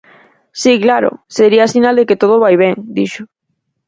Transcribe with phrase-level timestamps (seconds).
[0.61, 3.23] Si, claro, sería sinal de que todo vai ben, dixo.